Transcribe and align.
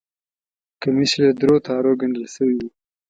کمیس 0.81 1.11
یې 1.15 1.21
له 1.25 1.29
درو 1.39 1.55
تاوو 1.65 1.99
ګنډل 1.99 2.25
شوی 2.35 2.53
و. 2.59 2.67